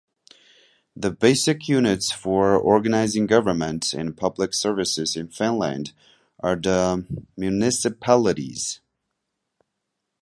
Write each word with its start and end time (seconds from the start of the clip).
The 0.95 1.11
basic 1.11 1.67
units 1.67 2.11
for 2.11 2.55
organising 2.57 3.27
government 3.27 3.93
and 3.93 4.17
public 4.17 4.51
services 4.55 5.15
in 5.15 5.27
Finland 5.27 5.93
are 6.39 6.55
the 6.55 7.05
municipalities. 7.37 8.79